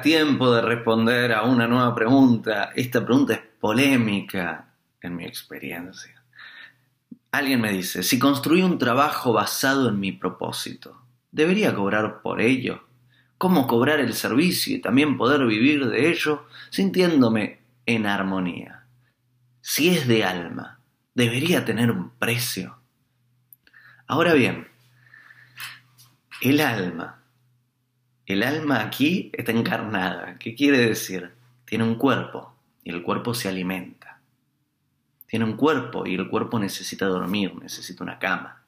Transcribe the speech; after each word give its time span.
tiempo 0.00 0.52
de 0.52 0.62
responder 0.62 1.32
a 1.32 1.42
una 1.42 1.66
nueva 1.66 1.94
pregunta. 1.94 2.70
Esta 2.74 3.04
pregunta 3.04 3.34
es 3.34 3.40
polémica 3.60 4.74
en 5.00 5.16
mi 5.16 5.24
experiencia. 5.24 6.22
Alguien 7.30 7.60
me 7.60 7.72
dice, 7.72 8.02
si 8.02 8.18
construí 8.18 8.62
un 8.62 8.78
trabajo 8.78 9.32
basado 9.32 9.88
en 9.88 10.00
mi 10.00 10.12
propósito, 10.12 11.02
¿debería 11.30 11.74
cobrar 11.74 12.22
por 12.22 12.40
ello? 12.40 12.84
¿Cómo 13.36 13.66
cobrar 13.66 14.00
el 14.00 14.14
servicio 14.14 14.76
y 14.76 14.80
también 14.80 15.16
poder 15.16 15.46
vivir 15.46 15.86
de 15.86 16.08
ello 16.10 16.46
sintiéndome 16.70 17.60
en 17.86 18.06
armonía? 18.06 18.86
Si 19.60 19.90
es 19.90 20.08
de 20.08 20.24
alma, 20.24 20.80
¿debería 21.14 21.64
tener 21.64 21.90
un 21.90 22.10
precio? 22.10 22.78
Ahora 24.06 24.32
bien, 24.32 24.68
el 26.40 26.60
alma. 26.60 27.22
El 28.28 28.42
alma 28.42 28.82
aquí 28.82 29.30
está 29.32 29.52
encarnada. 29.52 30.36
¿Qué 30.38 30.54
quiere 30.54 30.76
decir? 30.76 31.30
Tiene 31.64 31.84
un 31.84 31.94
cuerpo 31.94 32.54
y 32.84 32.90
el 32.90 33.02
cuerpo 33.02 33.32
se 33.32 33.48
alimenta. 33.48 34.20
Tiene 35.26 35.46
un 35.46 35.56
cuerpo 35.56 36.06
y 36.06 36.14
el 36.14 36.28
cuerpo 36.28 36.58
necesita 36.58 37.06
dormir, 37.06 37.54
necesita 37.54 38.04
una 38.04 38.18
cama. 38.18 38.64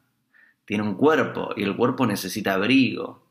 Tiene 0.65 0.83
un 0.83 0.95
cuerpo 0.95 1.51
y 1.55 1.65
el 1.65 1.77
cuerpo 1.77 2.07
necesita 2.07 2.55
abrigo, 2.55 3.23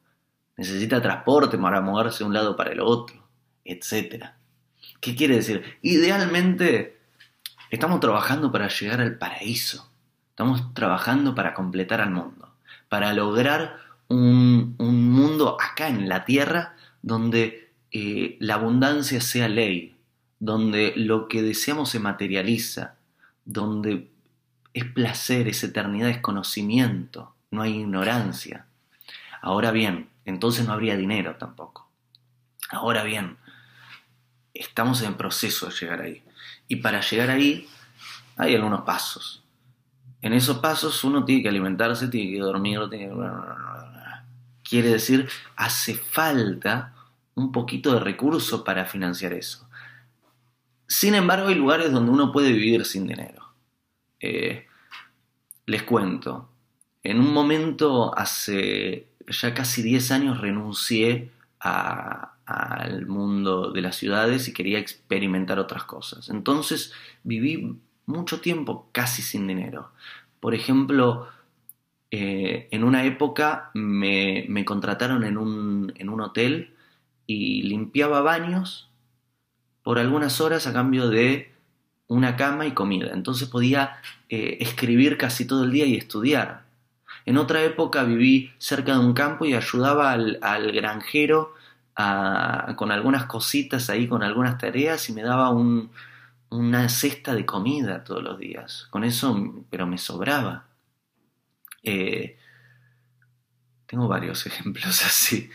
necesita 0.55 1.01
transporte 1.01 1.57
para 1.57 1.81
moverse 1.81 2.19
de 2.19 2.25
un 2.25 2.33
lado 2.35 2.55
para 2.55 2.73
el 2.73 2.79
otro, 2.79 3.27
etc. 3.65 4.27
¿Qué 5.01 5.15
quiere 5.15 5.37
decir? 5.37 5.79
Idealmente 5.81 6.99
estamos 7.71 7.99
trabajando 8.01 8.51
para 8.51 8.67
llegar 8.67 9.01
al 9.01 9.17
paraíso. 9.17 9.91
Estamos 10.29 10.75
trabajando 10.75 11.33
para 11.33 11.55
completar 11.55 12.01
al 12.01 12.11
mundo, 12.11 12.53
para 12.87 13.13
lograr 13.13 13.88
un, 14.09 14.75
mundo 14.77 15.57
acá 15.59 15.87
en 15.87 16.09
la 16.09 16.25
tierra 16.25 16.75
donde 17.01 17.71
eh, 17.91 18.37
la 18.39 18.55
abundancia 18.55 19.21
sea 19.21 19.47
ley, 19.47 19.97
donde 20.39 20.93
lo 20.95 21.27
que 21.27 21.41
deseamos 21.41 21.89
se 21.89 21.99
materializa, 21.99 22.95
donde 23.45 24.11
es 24.73 24.85
placer, 24.85 25.47
es 25.47 25.63
eternidad, 25.63 26.09
es 26.09 26.19
conocimiento, 26.19 27.33
no 27.51 27.61
hay 27.61 27.77
ignorancia. 27.77 28.65
Ahora 29.41 29.71
bien, 29.71 30.09
entonces 30.25 30.65
no 30.65 30.73
habría 30.73 30.97
dinero 30.97 31.35
tampoco. 31.35 31.87
Ahora 32.69 33.03
bien, 33.03 33.37
estamos 34.53 35.01
en 35.01 35.15
proceso 35.15 35.67
de 35.67 35.73
llegar 35.73 36.01
ahí. 36.01 36.23
Y 36.67 36.77
para 36.77 37.01
llegar 37.01 37.29
ahí 37.29 37.67
hay 38.37 38.55
algunos 38.55 38.81
pasos. 38.81 39.43
En 40.21 40.33
esos 40.33 40.59
pasos 40.59 41.03
uno 41.03 41.23
tiene 41.23 41.41
que 41.41 41.49
alimentarse, 41.49 42.09
tiene 42.09 42.33
que 42.33 42.39
dormir, 42.39 42.79
tiene 42.89 43.07
que... 43.07 43.13
Quiere 44.69 44.89
decir, 44.89 45.27
hace 45.55 45.95
falta 45.95 46.93
un 47.33 47.51
poquito 47.51 47.93
de 47.93 48.01
recurso 48.01 48.63
para 48.63 48.85
financiar 48.85 49.33
eso. 49.33 49.67
Sin 50.87 51.15
embargo, 51.15 51.47
hay 51.47 51.55
lugares 51.55 51.91
donde 51.91 52.11
uno 52.11 52.31
puede 52.31 52.51
vivir 52.51 52.85
sin 52.85 53.07
dinero. 53.07 53.53
Eh, 54.19 54.67
les 55.65 55.83
cuento, 55.83 56.49
en 57.03 57.19
un 57.19 57.33
momento 57.33 58.15
hace 58.17 59.07
ya 59.27 59.53
casi 59.53 59.81
10 59.81 60.11
años 60.11 60.41
renuncié 60.41 61.31
al 61.59 63.05
mundo 63.05 63.71
de 63.71 63.81
las 63.81 63.95
ciudades 63.95 64.47
y 64.47 64.53
quería 64.53 64.79
experimentar 64.79 65.59
otras 65.59 65.83
cosas. 65.83 66.29
Entonces 66.29 66.93
viví 67.23 67.75
mucho 68.05 68.41
tiempo 68.41 68.89
casi 68.91 69.21
sin 69.21 69.47
dinero. 69.47 69.91
Por 70.39 70.55
ejemplo, 70.55 71.27
eh, 72.11 72.67
en 72.71 72.83
una 72.83 73.03
época 73.03 73.69
me, 73.73 74.47
contrataron 74.65 75.23
en 75.23 75.37
un, 75.37 75.93
en 75.97 76.09
un, 76.09 76.21
hotel 76.21 76.73
y 77.27 77.61
limpiaba 77.63 78.21
baños 78.21 78.89
por 79.83 79.99
algunas 79.99 80.41
horas 80.41 80.65
a 80.65 80.73
cambio 80.73 81.09
de 81.09 81.53
una 82.07 82.35
cama 82.35 82.65
y 82.65 82.71
comida. 82.71 83.11
Entonces 83.13 83.47
podía 83.47 83.97
eh, 84.29 84.57
escribir 84.59 85.17
casi 85.17 85.45
todo 85.45 85.63
el 85.63 85.71
día 85.71 85.85
y 85.85 85.95
estudiar. 85.95 86.63
En 87.25 87.37
otra 87.37 87.63
época 87.63 88.03
viví 88.03 88.51
cerca 88.57 88.93
de 88.93 88.99
un 88.99 89.13
campo 89.13 89.45
y 89.45 89.53
ayudaba 89.53 90.11
al, 90.11 90.71
granjero 90.71 91.53
con 92.77 92.91
algunas 92.91 93.25
cositas 93.25 93.89
ahí, 93.89 94.07
con 94.07 94.23
algunas 94.23 94.57
tareas 94.57 95.09
y 95.09 95.13
me 95.13 95.21
daba 95.21 95.51
una 96.49 96.89
cesta 96.89 97.35
de 97.35 97.45
comida 97.45 98.03
todos 98.03 98.23
los 98.23 98.39
días. 98.39 98.87
Con 98.89 99.03
eso, 99.03 99.63
pero 99.69 99.85
me 99.85 99.97
sobraba. 99.97 100.68
Eh, 101.83 102.37
tengo 103.85 104.07
varios 104.07 104.45
ejemplos 104.47 105.03
así. 105.05 105.49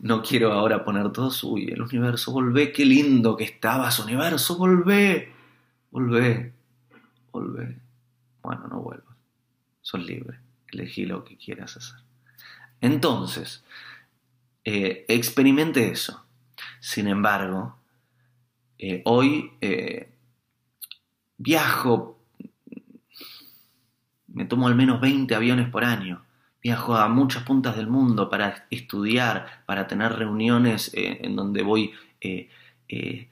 No 0.00 0.22
quiero 0.22 0.52
ahora 0.52 0.84
poner 0.84 1.10
todos, 1.10 1.42
uy, 1.44 1.70
el 1.70 1.82
universo, 1.82 2.32
volvé, 2.32 2.72
qué 2.72 2.84
lindo 2.84 3.36
que 3.36 3.44
estabas, 3.44 3.98
universo, 3.98 4.56
volvé, 4.56 5.32
volvé, 5.90 6.52
volvé. 7.32 7.76
Bueno, 8.42 8.68
no 8.68 8.80
vuelvas, 8.80 9.16
sos 9.80 10.04
libre, 10.04 10.38
elegí 10.72 11.04
lo 11.04 11.24
que 11.24 11.36
quieras 11.36 11.76
hacer. 11.76 11.98
Entonces, 12.80 13.64
eh, 14.64 15.04
experimente 15.08 15.90
eso. 15.90 16.24
Sin 16.78 17.08
embargo, 17.08 17.76
eh, 18.78 19.02
hoy 19.04 19.52
viajo 21.38 22.17
me 24.38 24.44
tomo 24.44 24.68
al 24.68 24.76
menos 24.76 25.00
20 25.00 25.34
aviones 25.34 25.68
por 25.68 25.84
año. 25.84 26.22
Viajo 26.62 26.94
a 26.94 27.08
muchas 27.08 27.42
puntas 27.42 27.76
del 27.76 27.88
mundo 27.88 28.30
para 28.30 28.66
estudiar, 28.70 29.64
para 29.66 29.88
tener 29.88 30.12
reuniones 30.12 30.92
eh, 30.94 31.18
en 31.22 31.34
donde 31.34 31.64
voy 31.64 31.90
eh, 32.20 32.48
eh, 32.88 33.28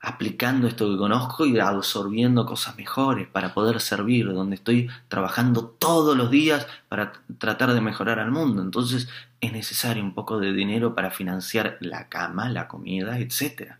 aplicando 0.00 0.68
esto 0.68 0.88
que 0.88 0.98
conozco 0.98 1.46
y 1.46 1.58
absorbiendo 1.58 2.46
cosas 2.46 2.76
mejores 2.76 3.26
para 3.26 3.54
poder 3.54 3.80
servir, 3.80 4.32
donde 4.32 4.54
estoy 4.54 4.88
trabajando 5.08 5.66
todos 5.66 6.16
los 6.16 6.30
días 6.30 6.68
para 6.88 7.12
tratar 7.38 7.74
de 7.74 7.80
mejorar 7.80 8.20
al 8.20 8.30
mundo. 8.30 8.62
Entonces 8.62 9.08
es 9.40 9.52
necesario 9.52 10.04
un 10.04 10.14
poco 10.14 10.38
de 10.38 10.52
dinero 10.52 10.94
para 10.94 11.10
financiar 11.10 11.76
la 11.80 12.08
cama, 12.08 12.48
la 12.50 12.68
comida, 12.68 13.18
etc. 13.18 13.78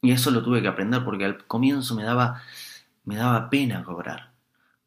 Y 0.00 0.10
eso 0.10 0.32
lo 0.32 0.42
tuve 0.42 0.60
que 0.60 0.66
aprender 0.66 1.04
porque 1.04 1.24
al 1.24 1.46
comienzo 1.46 1.94
me 1.94 2.02
daba, 2.02 2.42
me 3.04 3.14
daba 3.14 3.48
pena 3.48 3.84
cobrar 3.84 4.31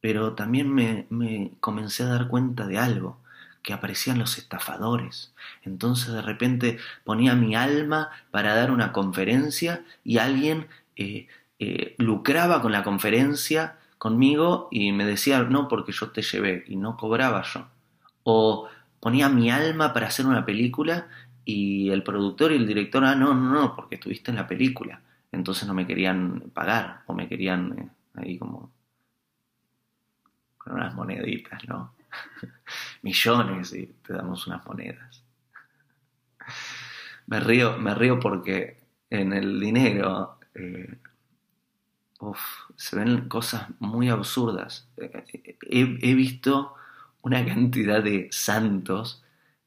pero 0.06 0.34
también 0.34 0.72
me, 0.72 1.52
comencé 1.60 2.04
a 2.04 2.10
dar 2.10 2.28
cuenta 2.28 2.68
de 2.68 2.78
algo, 2.78 3.18
que 3.64 3.74
aparecían 3.74 4.20
los 4.20 4.38
estafadores. 4.38 5.34
Entonces 5.64 6.14
de 6.14 6.22
repente 6.22 6.78
ponía 7.04 7.34
mi 7.34 7.56
alma 7.56 8.12
para 8.30 8.54
dar 8.54 8.70
una 8.70 8.92
conferencia 8.92 9.84
y 10.04 10.20
alguien 10.20 10.68
eh, 10.96 11.26
eh, 11.58 11.96
lucraba 11.98 12.62
con 12.62 12.72
la 12.72 12.84
conferencia 12.84 13.80
conmigo 13.98 14.68
y 14.70 14.92
me 14.92 15.08
decía, 15.08 15.42
no, 15.42 15.68
porque 15.68 15.92
yo 15.92 16.12
te 16.12 16.22
llevé 16.22 16.66
y 16.68 16.76
no 16.76 16.98
cobraba 16.98 17.42
yo. 17.42 17.68
O 18.22 18.70
ponía 19.00 19.28
mi 19.28 19.50
alma 19.50 19.92
para 19.92 20.06
hacer 20.10 20.28
una 20.28 20.46
película 20.46 21.08
y 21.46 21.90
el 21.90 22.04
productor 22.04 22.52
y 22.52 22.58
el 22.58 22.68
director, 22.68 23.04
ah, 23.04 23.16
no, 23.16 23.34
no, 23.34 23.52
no, 23.52 23.76
porque 23.76 23.96
estuviste 23.96 24.30
en 24.30 24.38
la 24.38 24.48
película. 24.48 25.02
Entonces 25.32 25.68
no 25.68 25.74
me 25.74 25.88
querían 25.88 26.52
pagar 26.54 27.02
o 27.08 27.16
me 27.16 27.28
querían 27.28 27.74
eh, 27.80 27.90
ahí 28.22 28.38
como 28.38 28.70
con 30.66 30.74
unas 30.74 30.96
moneditas, 30.96 31.64
¿no? 31.68 31.94
Millones 33.03 33.74
y 33.74 33.86
te 33.86 34.14
damos 34.14 34.48
unas 34.48 34.66
monedas. 34.66 35.24
Me 37.28 37.40
río, 37.40 37.78
me 37.78 37.94
río 37.94 38.20
porque 38.20 38.78
en 39.09 39.31
el 39.31 39.59
dinero 39.59 40.40
eh, 40.56 40.97
se 42.76 42.96
ven 42.96 43.29
cosas 43.29 43.67
muy 43.79 44.09
absurdas. 44.09 44.88
He, 44.97 46.14
visto 46.16 46.73
una 47.22 47.46
cantidad 47.46 48.03
de 48.03 48.28
santos 48.32 49.23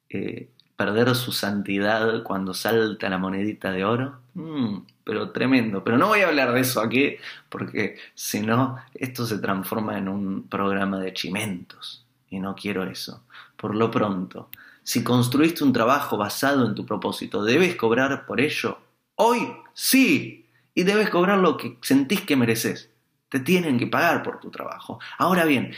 eh, 0.08 0.50
perder 0.76 1.14
su 1.14 1.32
santidad 1.32 2.22
cuando 2.24 2.54
salta 2.54 3.08
la 3.08 3.18
monedita 3.18 3.70
de 3.70 3.84
oro. 3.84 4.20
Mm, 4.38 4.86
pero 5.02 5.30
tremendo. 5.32 5.82
Pero 5.82 5.98
no 5.98 6.06
voy 6.06 6.20
a 6.20 6.28
hablar 6.28 6.52
de 6.52 6.60
eso 6.60 6.80
aquí 6.80 7.16
porque 7.48 7.96
si 8.14 8.40
no, 8.40 8.76
esto 8.94 9.26
se 9.26 9.38
transforma 9.38 9.98
en 9.98 10.08
un 10.08 10.44
programa 10.44 11.00
de 11.00 11.12
chimentos. 11.12 12.06
Y 12.30 12.38
no 12.38 12.54
quiero 12.54 12.84
eso. 12.84 13.24
Por 13.56 13.74
lo 13.74 13.90
pronto, 13.90 14.48
si 14.84 15.02
construiste 15.02 15.64
un 15.64 15.72
trabajo 15.72 16.16
basado 16.16 16.66
en 16.66 16.76
tu 16.76 16.86
propósito, 16.86 17.42
¿debes 17.42 17.74
cobrar 17.74 18.26
por 18.26 18.40
ello? 18.40 18.78
Hoy 19.16 19.40
sí. 19.74 20.46
Y 20.72 20.84
debes 20.84 21.10
cobrar 21.10 21.38
lo 21.38 21.56
que 21.56 21.76
sentís 21.82 22.20
que 22.20 22.36
mereces. 22.36 22.90
Te 23.30 23.40
tienen 23.40 23.76
que 23.76 23.88
pagar 23.88 24.22
por 24.22 24.38
tu 24.38 24.50
trabajo. 24.50 25.00
Ahora 25.18 25.44
bien, 25.44 25.74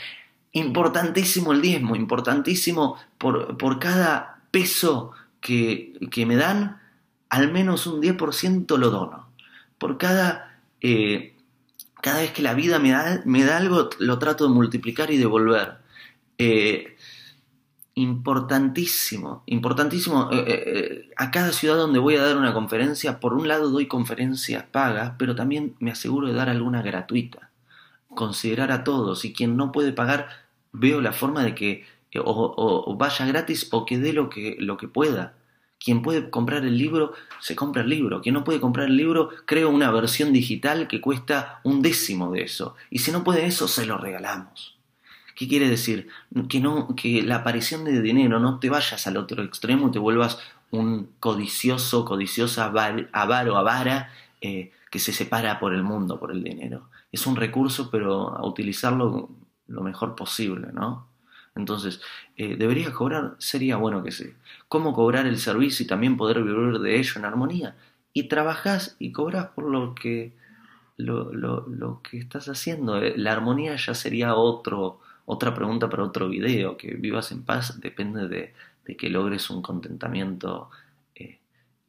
importantísimo 0.51 1.51
el 1.51 1.63
diezmo, 1.63 1.95
importantísimo 1.95 2.97
por, 3.17 3.57
por 3.57 3.79
cada 3.79 4.43
peso 4.51 5.13
que, 5.39 5.97
me 6.27 6.35
dan, 6.35 6.80
al 7.31 7.49
menos 7.49 7.87
un 7.87 8.01
10% 8.01 8.77
lo 8.77 8.89
dono. 8.91 9.29
Por 9.77 9.97
cada, 9.97 10.59
eh, 10.81 11.33
cada 12.01 12.19
vez 12.19 12.31
que 12.33 12.41
la 12.41 12.53
vida 12.53 12.77
me 12.77 12.91
da, 12.91 13.21
me 13.25 13.45
da 13.45 13.57
algo, 13.57 13.89
lo 13.99 14.19
trato 14.19 14.47
de 14.47 14.53
multiplicar 14.53 15.11
y 15.11 15.17
devolver. 15.17 15.77
Eh, 16.37 16.97
importantísimo, 17.95 19.43
importantísimo. 19.45 20.29
Eh, 20.33 21.09
a 21.15 21.31
cada 21.31 21.53
ciudad 21.53 21.77
donde 21.77 21.99
voy 21.99 22.17
a 22.17 22.21
dar 22.21 22.35
una 22.35 22.53
conferencia, 22.53 23.21
por 23.21 23.33
un 23.33 23.47
lado 23.47 23.69
doy 23.69 23.87
conferencias 23.87 24.65
pagas, 24.65 25.13
pero 25.17 25.33
también 25.33 25.75
me 25.79 25.91
aseguro 25.91 26.27
de 26.27 26.33
dar 26.33 26.49
alguna 26.49 26.81
gratuita. 26.81 27.49
Considerar 28.09 28.73
a 28.73 28.83
todos 28.83 29.23
y 29.23 29.31
quien 29.31 29.55
no 29.55 29.71
puede 29.71 29.93
pagar, 29.93 30.27
veo 30.73 30.99
la 30.99 31.13
forma 31.13 31.45
de 31.45 31.55
que 31.55 31.85
vaya 32.97 33.25
gratis 33.25 33.69
o 33.71 33.85
que 33.85 33.99
dé 33.99 34.11
lo 34.11 34.29
que, 34.29 34.57
lo 34.59 34.75
que 34.75 34.89
pueda. 34.89 35.35
Quien 35.83 36.01
puede 36.01 36.29
comprar 36.29 36.63
el 36.63 36.77
libro, 36.77 37.13
se 37.39 37.55
compra 37.55 37.81
el 37.81 37.89
libro. 37.89 38.21
Quien 38.21 38.33
no 38.33 38.43
puede 38.43 38.59
comprar 38.59 38.87
el 38.87 38.97
libro, 38.97 39.29
creo 39.45 39.69
una 39.69 39.89
versión 39.89 40.31
digital 40.31 40.87
que 40.87 41.01
cuesta 41.01 41.59
un 41.63 41.81
décimo 41.81 42.31
de 42.31 42.43
eso. 42.43 42.75
Y 42.91 42.99
si 42.99 43.11
no 43.11 43.23
puede 43.23 43.45
eso, 43.45 43.67
se 43.67 43.85
lo 43.87 43.97
regalamos. 43.97 44.77
¿Qué 45.35 45.47
quiere 45.47 45.67
decir? 45.67 46.07
Que, 46.49 46.59
no, 46.59 46.95
que 46.95 47.23
la 47.23 47.37
aparición 47.37 47.83
de 47.83 47.99
dinero 47.99 48.39
no 48.39 48.59
te 48.59 48.69
vayas 48.69 49.07
al 49.07 49.17
otro 49.17 49.43
extremo 49.43 49.87
y 49.87 49.91
te 49.91 49.97
vuelvas 49.97 50.37
un 50.69 51.09
codicioso, 51.19 52.05
codiciosa, 52.05 52.65
avaro, 53.11 53.57
avara, 53.57 54.11
eh, 54.39 54.71
que 54.91 54.99
se 54.99 55.13
separa 55.13 55.59
por 55.59 55.73
el 55.73 55.81
mundo, 55.81 56.19
por 56.19 56.31
el 56.31 56.43
dinero. 56.43 56.89
Es 57.11 57.25
un 57.25 57.35
recurso, 57.35 57.89
pero 57.89 58.37
a 58.37 58.45
utilizarlo 58.45 59.29
lo 59.67 59.81
mejor 59.81 60.15
posible, 60.15 60.67
¿no? 60.73 61.07
Entonces, 61.55 62.01
eh, 62.37 62.55
¿debería 62.55 62.91
cobrar? 62.93 63.35
Sería 63.37 63.77
bueno 63.77 64.03
que 64.03 64.11
sí. 64.11 64.33
¿Cómo 64.67 64.93
cobrar 64.93 65.25
el 65.27 65.37
servicio 65.37 65.83
y 65.83 65.87
también 65.87 66.17
poder 66.17 66.43
vivir 66.43 66.79
de 66.79 66.97
ello 66.97 67.13
en 67.17 67.25
armonía? 67.25 67.75
Y 68.13 68.23
trabajás 68.23 68.95
y 68.99 69.11
cobras 69.11 69.47
por 69.47 69.65
lo 69.69 69.93
que, 69.95 70.33
lo, 70.97 71.33
lo, 71.33 71.67
lo 71.67 72.01
que 72.01 72.19
estás 72.19 72.47
haciendo. 72.47 73.01
Eh, 73.01 73.15
la 73.17 73.33
armonía 73.33 73.75
ya 73.75 73.93
sería 73.93 74.35
otro, 74.35 74.99
otra 75.25 75.53
pregunta 75.53 75.89
para 75.89 76.03
otro 76.03 76.29
video. 76.29 76.77
Que 76.77 76.95
vivas 76.95 77.31
en 77.31 77.43
paz 77.43 77.79
depende 77.81 78.27
de, 78.27 78.53
que 78.97 79.09
logres 79.09 79.49
un 79.49 79.61
contentamiento 79.61 80.69
eh, 81.15 81.39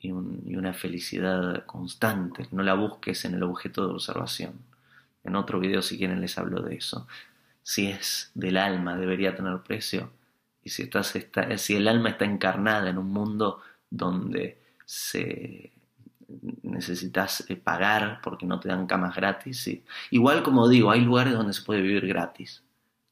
y, 0.00 0.08
y, 0.08 0.56
una 0.56 0.72
felicidad 0.72 1.66
constante, 1.66 2.46
no 2.52 2.62
la 2.62 2.74
busques 2.74 3.24
en 3.24 3.34
el 3.34 3.42
objeto 3.42 3.86
de 3.86 3.94
observación. 3.94 4.52
En 5.24 5.36
otro 5.36 5.60
video, 5.60 5.82
si 5.82 5.98
quieren, 5.98 6.20
les 6.20 6.38
hablo 6.38 6.62
de 6.62 6.76
eso 6.76 7.06
si 7.62 7.88
es 7.88 8.30
del 8.34 8.56
alma, 8.56 8.96
debería 8.96 9.34
tener 9.34 9.58
precio. 9.62 10.10
Y 10.64 10.70
si, 10.70 10.82
estás, 10.82 11.14
el 11.70 11.88
alma 11.88 12.10
está 12.10 12.24
encarnada 12.24 12.88
en 12.88 12.98
un 12.98 13.12
mundo 13.12 13.60
donde 13.90 14.58
se 14.84 15.72
necesitas 16.62 17.44
eh, 17.48 17.56
pagar 17.56 18.20
porque 18.22 18.46
no 18.46 18.58
te 18.60 18.68
dan 18.68 18.86
camas 18.86 19.14
gratis. 19.14 19.70
Igual 20.10 20.42
como 20.42 20.68
digo, 20.68 20.90
hay 20.90 21.00
lugares 21.00 21.34
donde 21.34 21.52
se 21.52 21.62
puede 21.62 21.82
vivir 21.82 22.06
gratis. 22.06 22.62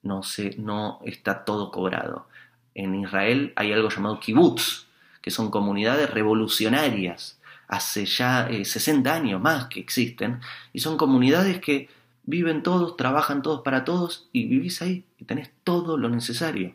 No, 0.03 0.23
se, 0.23 0.57
no 0.59 1.01
está 1.05 1.45
todo 1.45 1.71
cobrado. 1.71 2.27
En 2.75 2.95
Israel 2.95 3.53
hay 3.57 3.73
algo 3.73 3.91
llamado 3.91 4.21
kibbutz, 4.21 4.87
que 5.21 5.31
son 5.31 5.51
comunidades 5.51 6.09
revolucionarias. 6.11 7.39
Hace 7.69 8.07
ya 8.07 8.49
60 8.49 9.09
eh, 9.09 9.13
años 9.13 9.41
más 9.41 9.67
que 9.67 9.81
existen. 9.81 10.41
Y 10.73 10.81
son 10.81 10.97
comunidades 10.97 11.61
que 11.61 11.89
viven 12.31 12.63
todos, 12.63 12.97
trabajan 12.97 13.43
todos 13.43 13.63
para 13.63 13.85
todos 13.85 14.29
y 14.33 14.47
vivís 14.47 14.81
ahí 14.81 15.05
y 15.19 15.25
tenés 15.25 15.51
todo 15.65 15.99
lo 15.99 16.09
necesario. 16.09 16.75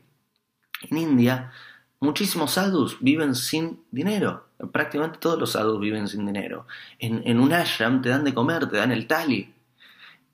En 0.82 0.98
India, 0.98 1.52
muchísimos 2.00 2.52
sadhus 2.52 2.98
viven 3.00 3.34
sin 3.36 3.80
dinero. 3.90 4.48
Prácticamente 4.72 5.18
todos 5.20 5.40
los 5.40 5.54
sadhus 5.54 5.80
viven 5.80 6.08
sin 6.08 6.26
dinero. 6.26 6.68
En, 7.00 7.40
un 7.40 7.54
ashram 7.54 8.02
te 8.02 8.10
dan 8.10 8.26
de 8.26 8.34
comer, 8.34 8.70
te 8.70 8.78
dan 8.78 8.92
el 8.92 9.08
tali. 9.08 9.54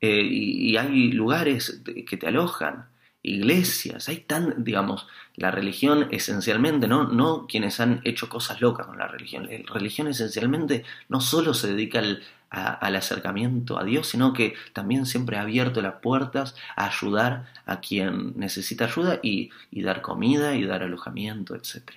Eh, 0.00 0.22
y, 0.22 0.76
hay 0.76 1.12
lugares 1.12 1.80
que 2.08 2.16
te 2.16 2.26
alojan, 2.26 2.86
iglesias, 3.22 4.08
hay 4.08 4.18
tan, 4.18 4.64
digamos, 4.64 5.06
la 5.36 5.52
religión 5.52 6.08
esencialmente, 6.10 6.88
no, 6.88 7.04
no 7.04 7.46
quienes 7.46 7.78
han 7.78 8.00
hecho 8.02 8.28
cosas 8.28 8.60
locas 8.60 8.88
con 8.88 8.98
la 8.98 9.06
religión. 9.06 9.48
La 9.48 9.72
religión 9.72 10.08
esencialmente 10.08 10.84
no 11.08 11.20
solo 11.20 11.54
se 11.54 11.68
dedica 11.68 12.00
al, 12.00 12.22
al 12.52 12.96
acercamiento 12.96 13.78
a 13.78 13.84
Dios, 13.84 14.08
sino 14.08 14.34
que 14.34 14.54
también 14.74 15.06
siempre 15.06 15.38
ha 15.38 15.42
abierto 15.42 15.80
las 15.80 15.94
puertas 15.94 16.54
a 16.76 16.86
ayudar 16.86 17.46
a 17.64 17.80
quien 17.80 18.34
necesita 18.36 18.84
ayuda 18.84 19.20
y, 19.22 19.50
dar 19.72 20.02
comida 20.02 20.54
y 20.54 20.64
dar 20.64 20.82
alojamiento, 20.82 21.54
etc. 21.54 21.92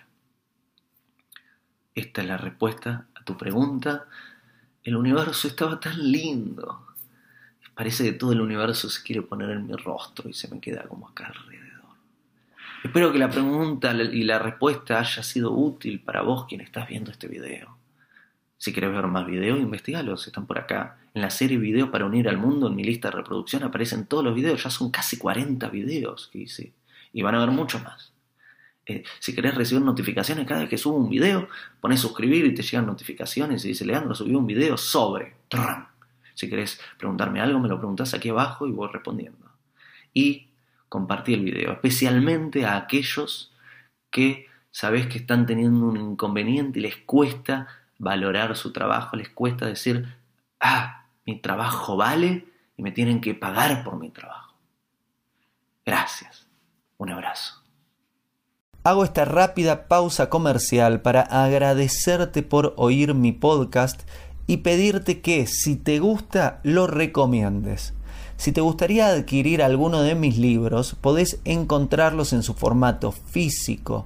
Esta 1.94 2.22
es 2.22 2.28
la 2.28 2.38
respuesta 2.38 3.06
a 3.16 3.24
tu 3.26 3.36
pregunta. 3.36 4.06
El 4.84 4.96
universo 4.96 5.50
estaba 5.50 5.78
tan 5.78 6.00
lindo. 6.10 6.88
Parece 7.74 8.06
que 8.06 8.14
todo 8.14 8.32
el 8.32 8.40
universo 8.40 8.90
se 8.90 9.04
quiere 9.04 9.22
poner 9.24 9.50
en 9.50 9.68
mi 9.68 9.74
rostro 9.74 10.30
y 10.30 10.34
se 10.34 10.48
me 10.48 10.62
queda 10.62 10.84
como 10.84 11.10
acá 11.10 11.28
alrededor. 11.28 11.66
Espero 12.82 13.12
que 13.12 13.20
la 13.20 13.30
pregunta 13.30 13.94
y 13.94 14.24
la 14.24 14.40
respuesta 14.40 15.00
haya 15.00 15.22
sido 15.22 15.52
útil 15.52 16.00
para 16.00 16.22
vos 16.22 16.46
quien 16.46 16.62
estás 16.62 16.88
viendo 16.88 17.12
este 17.12 17.28
video. 17.28 17.76
Si 18.58 18.72
quieres 18.72 18.92
ver 18.92 19.08
más 19.08 19.26
videos, 19.26 19.60
investigalos, 19.60 20.26
están 20.28 20.48
por 20.48 20.58
acá. 20.58 20.98
En 21.14 21.22
la 21.22 21.30
serie 21.30 21.58
Video 21.58 21.92
para 21.92 22.06
unir 22.06 22.30
al 22.30 22.38
mundo, 22.38 22.68
en 22.68 22.76
mi 22.76 22.84
lista 22.84 23.10
de 23.10 23.18
reproducción 23.18 23.64
aparecen 23.64 24.06
todos 24.06 24.24
los 24.24 24.36
videos, 24.36 24.64
ya 24.64 24.70
son 24.70 24.92
casi 24.92 25.18
40 25.18 25.70
videos 25.70 26.30
que 26.32 26.40
hice. 26.40 26.74
Y 27.14 27.22
van 27.22 27.36
a 27.36 27.38
haber 27.42 27.52
muchos 27.52 27.84
más. 27.84 28.14
Eh, 28.86 29.04
si 29.20 29.34
querés 29.34 29.56
recibir 29.56 29.84
notificaciones 29.84 30.48
cada 30.48 30.62
vez 30.62 30.70
que 30.70 30.78
subo 30.78 30.98
un 30.98 31.10
video, 31.10 31.48
pones 31.82 32.00
suscribir 32.00 32.46
y 32.46 32.54
te 32.54 32.62
llegan 32.62 32.86
notificaciones 32.86 33.66
y 33.66 33.70
dice 33.70 33.86
Leandro 33.86 34.14
subió 34.14 34.38
un 34.38 34.46
video 34.46 34.78
sobre. 34.78 35.36
Si 36.36 36.50
querés 36.50 36.80
preguntarme 36.98 37.42
algo, 37.42 37.60
me 37.60 37.68
lo 37.68 37.78
preguntás 37.78 38.14
aquí 38.14 38.30
abajo 38.30 38.68
y 38.68 38.72
voy 38.72 38.90
respondiendo. 38.92 39.50
Y 40.14 40.50
compartí 40.90 41.34
el 41.34 41.44
video, 41.44 41.72
especialmente 41.74 42.66
a 42.66 42.78
aquellos 42.78 43.54
que 44.12 44.48
sabés 44.70 45.08
que 45.08 45.18
están 45.18 45.46
teniendo 45.46 45.86
un 45.88 45.98
inconveniente 45.98 46.80
y 46.80 46.84
les 46.84 46.98
cuesta 46.98 47.68
valorar 47.98 48.56
su 48.56 48.72
trabajo, 48.72 49.16
les 49.16 49.30
cuesta 49.30 49.66
decir, 49.66 50.16
ah, 50.60 51.06
mi 51.26 51.40
trabajo 51.40 51.98
vale 51.98 52.48
y 52.78 52.84
me 52.84 52.92
tienen 52.92 53.22
que 53.22 53.34
pagar 53.34 53.84
por 53.84 53.98
mi 53.98 54.10
trabajo. 54.10 54.54
Gracias. 55.86 56.48
Un 56.98 57.10
abrazo. 57.12 57.62
Hago 58.84 59.04
esta 59.04 59.26
rápida 59.26 59.88
pausa 59.88 60.30
comercial 60.30 61.02
para 61.02 61.22
agradecerte 61.22 62.44
por 62.44 62.74
oír 62.78 63.14
mi 63.14 63.32
podcast 63.32 64.02
y 64.48 64.58
pedirte 64.58 65.22
que 65.22 65.48
si 65.48 65.76
te 65.76 66.00
gusta 66.00 66.60
lo 66.64 66.88
recomiendes. 66.88 67.94
Si 68.38 68.52
te 68.52 68.62
gustaría 68.62 69.08
adquirir 69.08 69.64
alguno 69.64 70.02
de 70.02 70.14
mis 70.14 70.38
libros, 70.38 70.96
podés 71.00 71.40
encontrarlos 71.46 72.34
en 72.34 72.44
su 72.44 72.54
formato 72.54 73.12
físico 73.12 74.06